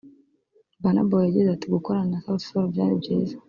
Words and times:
Burna 0.81 1.01
Boy 1.09 1.23
yagize 1.27 1.49
ati 1.51 1.67
“Gukorana 1.75 2.09
na 2.11 2.19
Sauti 2.23 2.45
Sol 2.49 2.65
byari 2.73 2.93
byiza 3.01 3.33